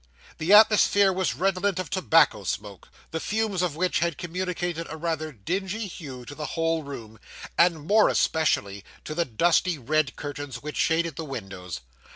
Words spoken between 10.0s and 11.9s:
curtains which shaded the windows.